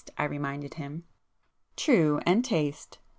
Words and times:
I 0.17 0.23
reminded 0.23 0.73
him. 0.73 1.03
"True,—and 1.75 2.43
taste. 2.43 2.97